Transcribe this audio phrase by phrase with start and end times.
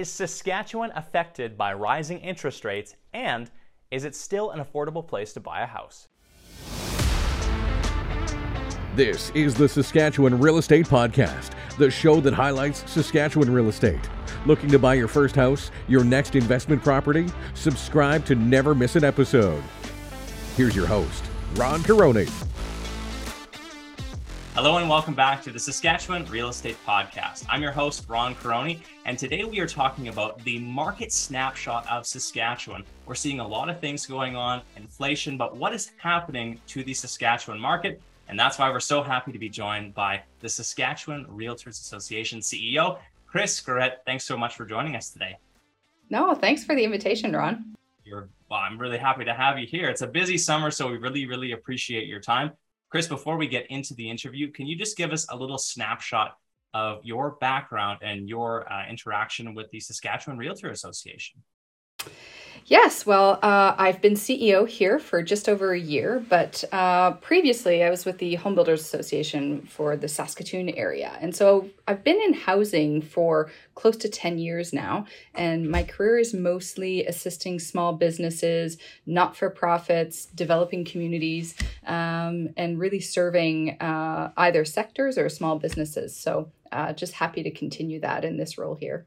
[0.00, 3.50] Is Saskatchewan affected by rising interest rates and
[3.90, 6.08] is it still an affordable place to buy a house?
[8.96, 14.08] This is the Saskatchewan Real Estate Podcast, the show that highlights Saskatchewan real estate.
[14.46, 17.26] Looking to buy your first house, your next investment property?
[17.52, 19.62] Subscribe to never miss an episode.
[20.56, 21.24] Here's your host,
[21.56, 22.49] Ron Caroni.
[24.54, 27.46] Hello and welcome back to the Saskatchewan Real Estate Podcast.
[27.48, 32.04] I'm your host, Ron Caroni, and today we are talking about the market snapshot of
[32.04, 32.84] Saskatchewan.
[33.06, 36.92] We're seeing a lot of things going on, inflation, but what is happening to the
[36.92, 38.02] Saskatchewan market?
[38.28, 42.98] And that's why we're so happy to be joined by the Saskatchewan Realtors Association CEO,
[43.28, 43.98] Chris Guérette.
[44.04, 45.38] Thanks so much for joining us today.
[46.10, 47.76] No, thanks for the invitation, Ron.
[48.04, 49.88] You're, well, I'm really happy to have you here.
[49.88, 52.50] It's a busy summer, so we really, really appreciate your time.
[52.90, 56.36] Chris, before we get into the interview, can you just give us a little snapshot
[56.74, 61.40] of your background and your uh, interaction with the Saskatchewan Realtor Association?
[62.66, 67.82] Yes, well, uh, I've been CEO here for just over a year, but uh, previously
[67.82, 71.16] I was with the Home Builders Association for the Saskatoon area.
[71.20, 76.18] And so I've been in housing for close to 10 years now, and my career
[76.18, 84.32] is mostly assisting small businesses, not for profits, developing communities, um, and really serving uh,
[84.36, 86.16] either sectors or small businesses.
[86.16, 89.06] So uh, just happy to continue that in this role here.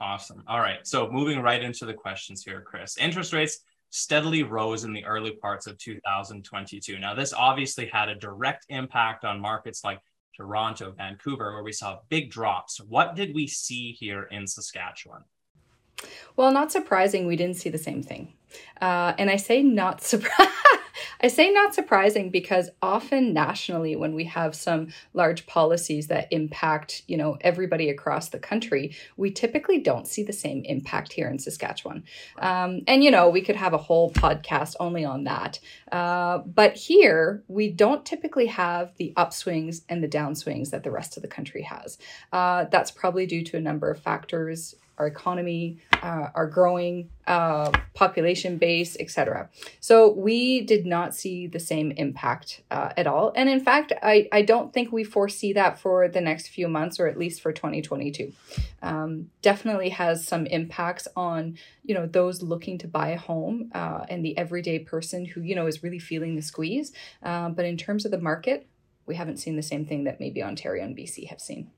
[0.00, 0.42] Awesome.
[0.48, 0.86] All right.
[0.86, 2.96] So moving right into the questions here, Chris.
[2.96, 3.58] Interest rates
[3.90, 6.98] steadily rose in the early parts of 2022.
[6.98, 10.00] Now, this obviously had a direct impact on markets like
[10.34, 12.80] Toronto, Vancouver, where we saw big drops.
[12.80, 15.22] What did we see here in Saskatchewan?
[16.36, 18.32] Well, not surprising, we didn't see the same thing.
[18.80, 20.50] Uh, and I say not surprised.
[21.22, 27.02] I say not surprising because often nationally, when we have some large policies that impact,
[27.06, 31.38] you know, everybody across the country, we typically don't see the same impact here in
[31.38, 32.04] Saskatchewan.
[32.38, 35.58] Um, and you know, we could have a whole podcast only on that.
[35.92, 41.16] Uh, but here, we don't typically have the upswings and the downswings that the rest
[41.16, 41.98] of the country has.
[42.32, 47.72] Uh, that's probably due to a number of factors our economy, uh, our growing uh,
[47.94, 49.48] population base, etc.
[49.80, 53.32] So we did not see the same impact uh, at all.
[53.34, 57.00] And in fact, I, I don't think we foresee that for the next few months
[57.00, 58.32] or at least for 2022.
[58.82, 64.04] Um, definitely has some impacts on, you know, those looking to buy a home uh,
[64.10, 66.92] and the everyday person who, you know, is really feeling the squeeze.
[67.22, 68.66] Uh, but in terms of the market,
[69.06, 71.70] we haven't seen the same thing that maybe Ontario and BC have seen.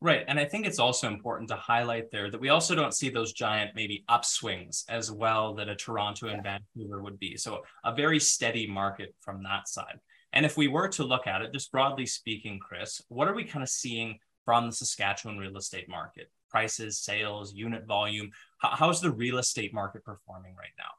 [0.00, 0.24] Right.
[0.28, 3.32] And I think it's also important to highlight there that we also don't see those
[3.32, 7.36] giant maybe upswings as well that a Toronto and Vancouver would be.
[7.36, 9.98] So a very steady market from that side.
[10.32, 13.42] And if we were to look at it, just broadly speaking, Chris, what are we
[13.42, 16.30] kind of seeing from the Saskatchewan real estate market?
[16.48, 18.30] Prices, sales, unit volume.
[18.58, 20.92] How's the real estate market performing right now?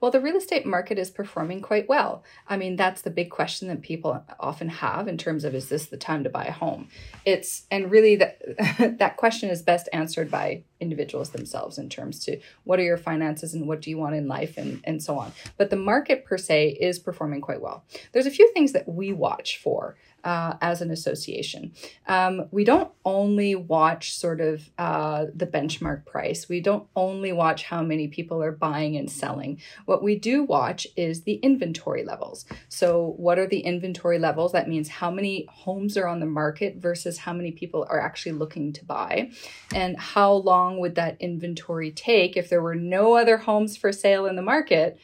[0.00, 2.24] Well, the real estate market is performing quite well.
[2.48, 5.86] I mean, that's the big question that people often have in terms of is this
[5.86, 6.88] the time to buy a home?
[7.24, 8.38] It's and really that
[8.98, 13.54] that question is best answered by individuals themselves in terms to what are your finances
[13.54, 15.32] and what do you want in life and, and so on.
[15.56, 17.84] But the market per se is performing quite well.
[18.12, 21.72] There's a few things that we watch for uh, as an association.
[22.06, 27.64] Um, we don't only watch sort of uh, the benchmark price, we don't only watch
[27.64, 29.60] how many people are buying and selling.
[29.86, 32.44] What we do watch is the inventory levels.
[32.68, 34.52] So, what are the inventory levels?
[34.52, 38.32] That means how many homes are on the market versus how many people are actually
[38.32, 39.30] looking to buy,
[39.74, 44.26] and how long would that inventory take if there were no other homes for sale
[44.26, 44.98] in the market?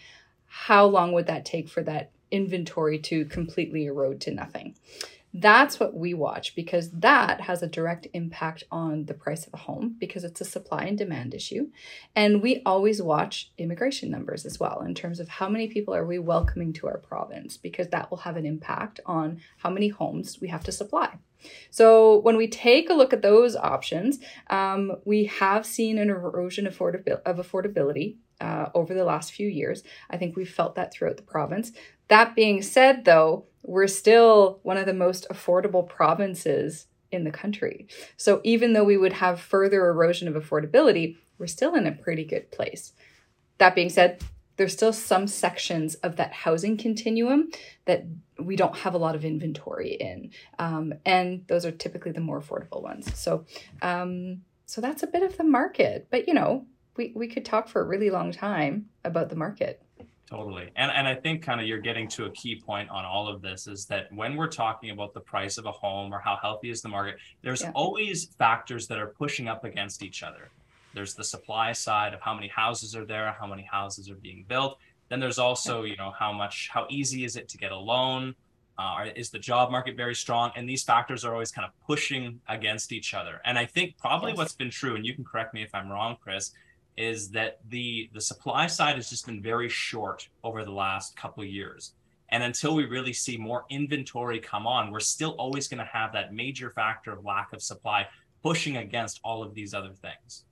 [0.47, 4.77] How long would that take for that inventory to completely erode to nothing.
[5.35, 9.59] That's what we watch because that has a direct impact on the price of a
[9.59, 11.69] home because it's a supply and demand issue.
[12.17, 16.07] And we always watch immigration numbers as well in terms of how many people are
[16.07, 20.39] we welcoming to our province because that will have an impact on how many homes
[20.41, 21.19] we have to supply.
[21.71, 24.19] So when we take a look at those options,
[24.51, 29.49] um, we have seen an erosion of, affordabil- of affordability uh, over the last few
[29.49, 29.83] years.
[30.11, 31.73] I think we've felt that throughout the province.
[32.09, 37.87] That being said, though, we're still one of the most affordable provinces in the country.
[38.17, 42.25] So even though we would have further erosion of affordability, we're still in a pretty
[42.25, 42.93] good place.
[43.59, 44.23] That being said,
[44.59, 47.51] there's still some sections of that housing continuum
[47.87, 48.05] that
[48.39, 52.41] we don't have a lot of inventory in, um, and those are typically the more
[52.41, 53.17] affordable ones.
[53.19, 53.47] So,
[53.81, 56.09] um, so that's a bit of the market.
[56.11, 56.67] But you know,
[56.97, 59.81] we we could talk for a really long time about the market.
[60.29, 60.71] Totally.
[60.77, 63.41] And and I think kind of you're getting to a key point on all of
[63.41, 66.69] this is that when we're talking about the price of a home or how healthy
[66.69, 67.73] is the market, there's yeah.
[67.75, 70.51] always factors that are pushing up against each other.
[70.95, 74.45] There's the supply side of how many houses are there, how many houses are being
[74.49, 74.79] built.
[75.09, 78.35] Then there's also, you know, how much, how easy is it to get a loan?
[78.79, 80.53] Uh, is the job market very strong?
[80.55, 83.41] And these factors are always kind of pushing against each other.
[83.45, 84.39] And I think probably yes.
[84.39, 86.53] what's been true, and you can correct me if I'm wrong, Chris,
[86.97, 91.43] is that the the supply side has just been very short over the last couple
[91.43, 91.93] of years.
[92.31, 96.13] And until we really see more inventory come on, we're still always going to have
[96.13, 98.07] that major factor of lack of supply
[98.43, 100.45] pushing against all of these other things.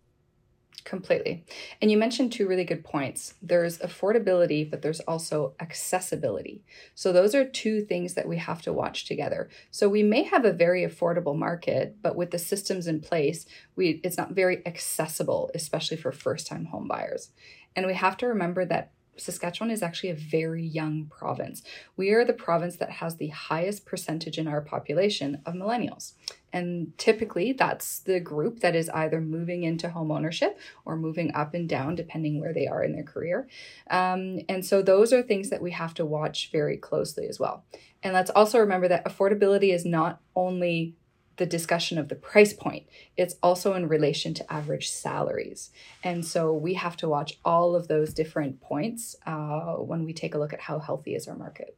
[0.84, 1.44] Completely.
[1.82, 3.34] And you mentioned two really good points.
[3.42, 6.62] There's affordability, but there's also accessibility.
[6.94, 9.48] So those are two things that we have to watch together.
[9.72, 14.00] So we may have a very affordable market, but with the systems in place, we
[14.04, 17.30] it's not very accessible, especially for first-time home buyers.
[17.74, 21.62] And we have to remember that Saskatchewan is actually a very young province.
[21.96, 26.12] We are the province that has the highest percentage in our population of millennials.
[26.52, 31.54] And typically, that's the group that is either moving into home ownership or moving up
[31.54, 33.48] and down, depending where they are in their career.
[33.90, 37.64] Um, and so, those are things that we have to watch very closely as well.
[38.02, 40.94] And let's also remember that affordability is not only
[41.36, 42.86] the discussion of the price point,
[43.16, 45.70] it's also in relation to average salaries.
[46.02, 50.34] And so we have to watch all of those different points uh, when we take
[50.34, 51.76] a look at how healthy is our market.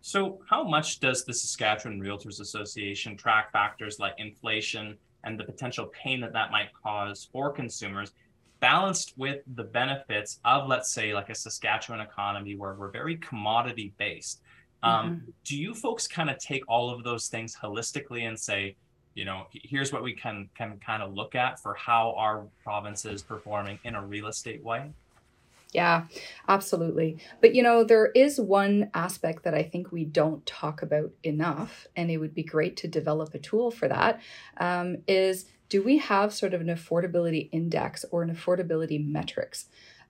[0.00, 5.86] So, how much does the Saskatchewan Realtors Association track factors like inflation and the potential
[5.86, 8.12] pain that that might cause for consumers,
[8.60, 13.94] balanced with the benefits of, let's say, like a Saskatchewan economy where we're very commodity
[13.96, 14.42] based?
[14.82, 15.30] Um, mm-hmm.
[15.44, 18.76] Do you folks kind of take all of those things holistically and say,
[19.14, 23.04] you know here's what we can can kind of look at for how our province
[23.04, 24.90] is performing in a real estate way
[25.72, 26.04] yeah
[26.48, 31.10] absolutely but you know there is one aspect that i think we don't talk about
[31.22, 34.20] enough and it would be great to develop a tool for that.
[34.56, 39.66] Um, is do we have sort of an affordability index or an affordability metrics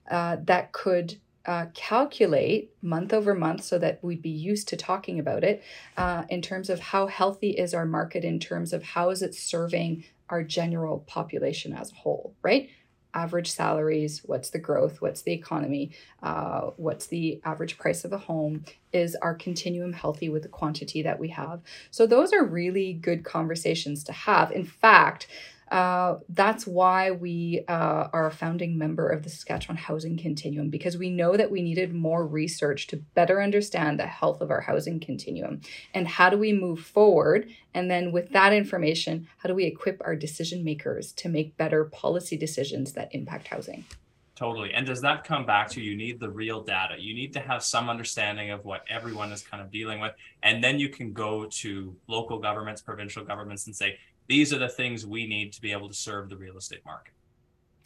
[0.09, 5.19] uh, that could uh, calculate month over month so that we'd be used to talking
[5.19, 5.63] about it
[5.97, 9.35] uh, in terms of how healthy is our market in terms of how is it
[9.35, 12.69] serving our general population as a whole right?
[13.13, 18.17] Average salaries what's the growth what's the economy uh, what's the average price of a
[18.17, 21.61] home is our continuum healthy with the quantity that we have?
[21.91, 24.51] So those are really good conversations to have.
[24.51, 25.27] In fact
[25.71, 30.97] uh, that's why we uh, are a founding member of the Saskatchewan Housing Continuum because
[30.97, 34.99] we know that we needed more research to better understand the health of our housing
[34.99, 35.61] continuum
[35.93, 37.49] and how do we move forward.
[37.73, 41.85] And then, with that information, how do we equip our decision makers to make better
[41.85, 43.85] policy decisions that impact housing?
[44.35, 44.73] Totally.
[44.73, 46.95] And does that come back to you need the real data?
[46.99, 50.11] You need to have some understanding of what everyone is kind of dealing with.
[50.43, 53.97] And then you can go to local governments, provincial governments, and say,
[54.27, 57.13] these are the things we need to be able to serve the real estate market.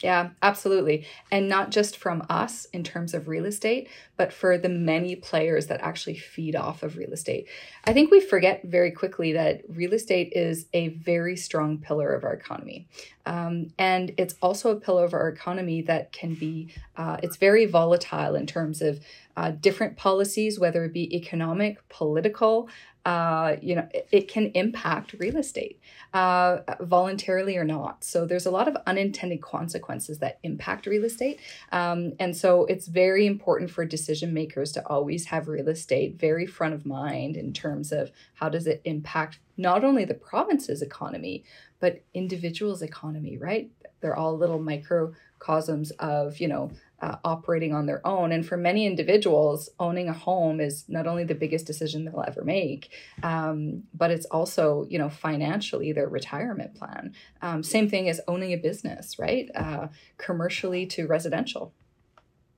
[0.02, 1.06] Yeah, absolutely.
[1.30, 5.66] And not just from us in terms of real estate, but for the many players
[5.66, 7.48] that actually feed off of real estate.
[7.84, 12.24] I think we forget very quickly that real estate is a very strong pillar of
[12.24, 12.88] our economy.
[13.26, 17.66] Um, and it's also a pillar of our economy that can be, uh, it's very
[17.66, 19.00] volatile in terms of
[19.36, 22.68] uh, different policies, whether it be economic, political,
[23.04, 25.80] uh, you know, it, it, can impact real estate
[26.12, 28.04] uh, voluntarily or not.
[28.04, 31.40] So there's a lot of unintended consequences that impact real estate.
[31.72, 36.46] Um, and so it's very important for decision makers to always have real estate very
[36.46, 41.44] front of mind in terms of how does it impact not only the province's economy,
[41.80, 43.70] but individuals' economy, right?
[44.00, 46.70] They're all little microcosms of, you know,
[47.02, 48.32] uh, operating on their own.
[48.32, 52.44] And for many individuals, owning a home is not only the biggest decision they'll ever
[52.44, 52.90] make,
[53.22, 57.14] um, but it's also, you know, financially their retirement plan.
[57.40, 59.50] Um, same thing as owning a business, right?
[59.54, 59.88] Uh,
[60.18, 61.72] commercially to residential.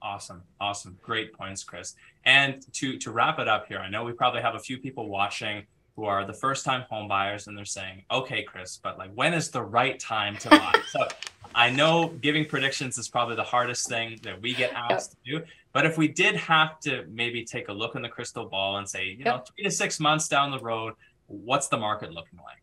[0.01, 1.95] Awesome, awesome, great points, Chris.
[2.25, 5.09] And to to wrap it up here, I know we probably have a few people
[5.09, 9.13] watching who are the first time home buyers and they're saying, okay, Chris, but like
[9.15, 10.75] when is the right time to buy?
[10.89, 11.07] so
[11.55, 15.41] I know giving predictions is probably the hardest thing that we get asked yep.
[15.41, 15.53] to do.
[15.73, 18.89] But if we did have to maybe take a look in the crystal ball and
[18.89, 19.27] say, you yep.
[19.27, 20.95] know, three to six months down the road,
[21.27, 22.63] what's the market looking like?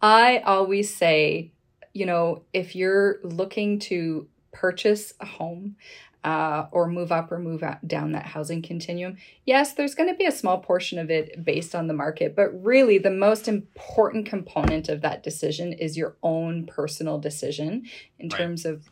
[0.00, 1.52] I always say,
[1.94, 5.76] you know, if you're looking to purchase a home,
[6.24, 9.16] uh, or move up or move out, down that housing continuum.
[9.44, 12.50] Yes, there's going to be a small portion of it based on the market, but
[12.62, 17.84] really the most important component of that decision is your own personal decision
[18.18, 18.38] in right.
[18.38, 18.88] terms of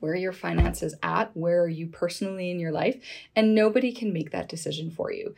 [0.00, 3.00] where your finances at, where are you personally in your life,
[3.36, 5.34] and nobody can make that decision for you.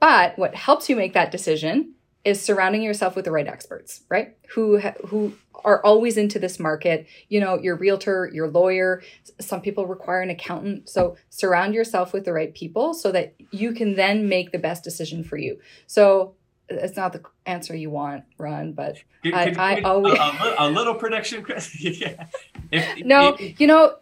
[0.00, 4.36] But what helps you make that decision is surrounding yourself with the right experts, right?
[4.54, 7.06] Who who are always into this market.
[7.28, 9.02] You know, your realtor, your lawyer.
[9.40, 10.88] Some people require an accountant.
[10.88, 14.84] So surround yourself with the right people so that you can then make the best
[14.84, 15.58] decision for you.
[15.86, 16.34] So
[16.70, 20.54] uh, it's not the answer you want, Ron, but could, I, could, I always a,
[20.58, 21.80] a, little prediction, Chris.
[21.80, 22.26] yeah.
[22.70, 23.96] If, no, if, you know,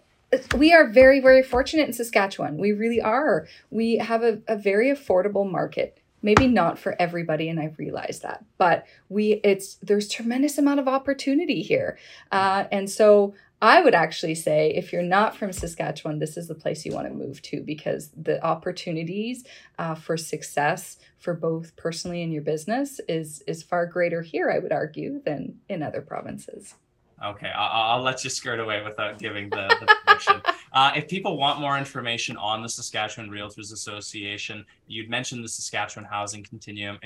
[0.57, 2.57] we are very, very fortunate in Saskatchewan.
[2.57, 3.49] We really are.
[3.71, 8.45] We have a, a very affordable market maybe not for everybody and i realize that
[8.59, 11.99] but we it's there's tremendous amount of opportunity here
[12.33, 16.55] uh, and so i would actually say if you're not from saskatchewan this is the
[16.55, 19.45] place you want to move to because the opportunities
[19.79, 24.59] uh, for success for both personally and your business is is far greater here i
[24.59, 26.75] would argue than in other provinces
[27.23, 30.50] Okay, I'll, I'll, let you skirt away without giving the, the.
[30.73, 36.09] Uh, if people want more information on the Saskatchewan Realtors Association, you'd mentioned the Saskatchewan
[36.09, 36.99] Housing Continuum.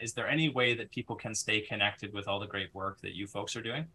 [0.00, 3.14] Is, there any way that people can stay connected with all the great work that
[3.14, 3.86] you folks are doing?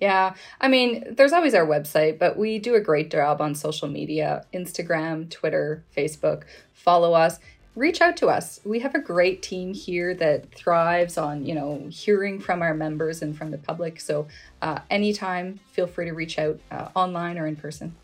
[0.00, 3.86] Yeah, I mean, there's always our website, but we do a great job on social
[3.86, 6.44] media Instagram, Twitter, Facebook.
[6.72, 7.38] Follow us
[7.76, 8.60] reach out to us.
[8.64, 13.22] We have a great team here that thrives on, you know, hearing from our members
[13.22, 14.00] and from the public.
[14.00, 14.26] So
[14.60, 17.94] uh, anytime, feel free to reach out uh, online or in person.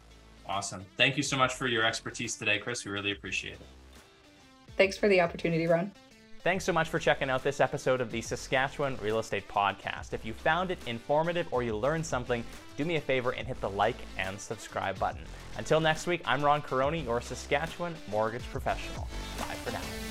[0.49, 0.85] Awesome.
[0.97, 2.85] Thank you so much for your expertise today, Chris.
[2.85, 3.67] We really appreciate it.
[4.77, 5.91] Thanks for the opportunity, Ron.
[6.47, 10.13] Thanks so much for checking out this episode of the Saskatchewan Real Estate Podcast.
[10.13, 12.45] If you found it informative or you learned something,
[12.77, 15.23] do me a favor and hit the like and subscribe button.
[15.59, 19.09] Until next week, I'm Ron Caroni, your Saskatchewan mortgage professional.
[19.39, 20.06] Bye for now.